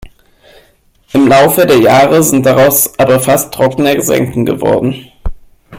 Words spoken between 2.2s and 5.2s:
sind daraus aber fast trockene Senken geworden.